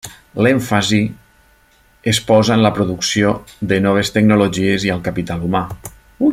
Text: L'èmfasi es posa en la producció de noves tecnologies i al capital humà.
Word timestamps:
L'èmfasi 0.45 1.01
es 2.13 2.21
posa 2.31 2.55
en 2.57 2.63
la 2.67 2.73
producció 2.79 3.35
de 3.73 3.79
noves 3.89 4.13
tecnologies 4.19 4.89
i 4.89 4.95
al 4.97 5.05
capital 5.11 5.49
humà. 5.51 5.67